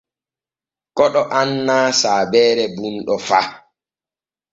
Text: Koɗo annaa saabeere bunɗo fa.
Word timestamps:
Koɗo 0.97 1.21
annaa 1.39 1.85
saabeere 1.99 2.63
bunɗo 2.75 3.15
fa. 3.27 3.39